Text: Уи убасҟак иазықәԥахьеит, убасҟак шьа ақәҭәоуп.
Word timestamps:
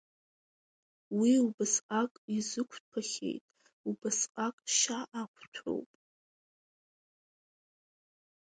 Уи 1.19 1.31
убасҟак 1.45 2.11
иазықәԥахьеит, 2.35 3.43
убасҟак 3.89 4.55
шьа 4.77 4.99
ақәҭәоуп. 5.21 5.89